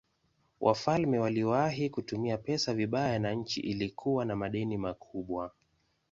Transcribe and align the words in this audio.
Wafalme 0.59 1.19
waliwahi 1.19 1.89
kutumia 1.89 2.37
pesa 2.37 2.73
vibaya 2.73 3.19
na 3.19 3.33
nchi 3.33 3.59
ilikuwa 3.59 4.25
na 4.25 4.35
madeni 4.35 4.77
makubwa. 4.77 5.51